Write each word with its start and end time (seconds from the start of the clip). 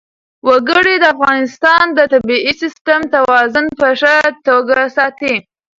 وګړي 0.47 0.95
د 0.99 1.05
افغانستان 1.15 1.85
د 1.97 1.99
طبعي 2.13 2.51
سیسټم 2.61 3.01
توازن 3.15 3.65
په 3.79 3.87
ښه 3.99 4.15
توګه 4.47 4.77
ساتي. 4.97 5.35